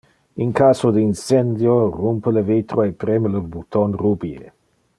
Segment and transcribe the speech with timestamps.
[0.43, 4.47] In caso de incendio, rumpe le vitro e preme le button rubie.